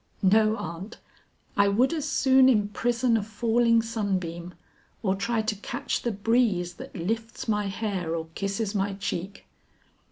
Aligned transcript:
"No 0.23 0.57
aunt, 0.57 0.97
I 1.55 1.67
would 1.67 1.93
as 1.93 2.09
soon 2.09 2.49
imprison 2.49 3.15
a 3.17 3.21
falling 3.21 3.83
sunbeam 3.83 4.55
or 5.03 5.13
try 5.13 5.43
to 5.43 5.55
catch 5.57 6.01
the 6.01 6.11
breeze 6.11 6.73
that 6.77 6.95
lifts 6.95 7.47
my 7.47 7.67
hair 7.67 8.15
or 8.15 8.27
kisses 8.33 8.73
my 8.73 8.93
cheek." 8.95 9.45